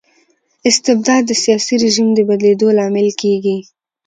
[0.69, 3.57] استبداد د سياسي رژيم د بدلیدو لامل کيږي.